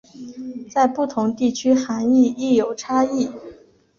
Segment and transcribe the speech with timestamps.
[0.67, 3.29] 在不同地区涵义亦有差异。